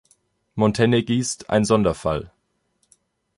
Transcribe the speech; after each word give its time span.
Montenegist 0.55 1.47
ein 1.51 1.63
Sonderfall. 1.63 2.31